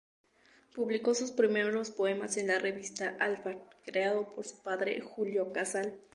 [0.73, 5.93] Publicó sus primeros poemas en la Revista Alfar, creada por su padre Julio Casal.